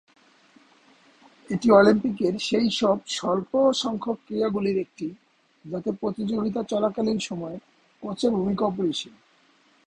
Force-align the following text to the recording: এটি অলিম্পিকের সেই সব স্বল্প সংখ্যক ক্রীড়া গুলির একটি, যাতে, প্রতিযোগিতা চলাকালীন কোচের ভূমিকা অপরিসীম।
এটি 1.49 1.67
অলিম্পিকের 1.71 2.33
সেই 2.39 2.67
সব 2.71 2.97
স্বল্প 3.07 3.51
সংখ্যক 3.73 4.17
ক্রীড়া 4.25 4.49
গুলির 4.49 4.77
একটি, 4.77 5.07
যাতে, 5.65 5.89
প্রতিযোগিতা 5.91 6.61
চলাকালীন 6.63 7.19
কোচের 8.03 8.31
ভূমিকা 8.31 8.63
অপরিসীম। 8.65 9.13